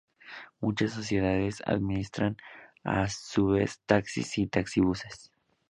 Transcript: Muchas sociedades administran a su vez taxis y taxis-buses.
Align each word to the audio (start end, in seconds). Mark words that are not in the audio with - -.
Muchas 0.61 0.93
sociedades 0.93 1.61
administran 1.63 2.35
a 2.83 3.07
su 3.07 3.49
vez 3.49 3.81
taxis 3.85 4.35
y 4.39 4.47
taxis-buses. 4.47 5.31